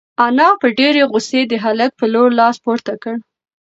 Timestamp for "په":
0.61-0.67, 1.99-2.05